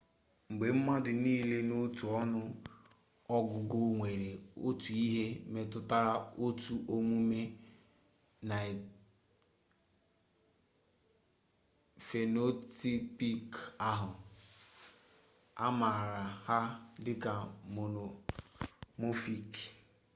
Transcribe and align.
mgbe 0.49 0.67
mmadụ 0.75 1.11
nile 1.23 1.57
n'otu 1.69 2.03
ọnụ 2.21 2.41
ọgụgụ 3.35 3.79
nwere 3.97 4.29
otu 4.67 4.89
ihe 5.05 5.25
metụtara 5.53 6.13
otu 6.45 6.73
omume 6.95 7.39
phenotypic 12.05 13.49
ahụ 13.89 14.11
a 15.63 15.67
maara 15.79 16.19
ha 16.45 16.57
dịka 17.03 17.33
monomorphic 17.73 19.51